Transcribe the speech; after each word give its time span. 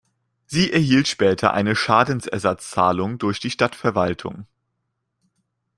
Sie 0.47 0.73
erhielt 0.73 1.07
später 1.07 1.53
eine 1.53 1.75
Schadensersatzzahlung 1.75 3.19
durch 3.19 3.39
die 3.39 3.51
Stadtverwaltung. 3.51 4.47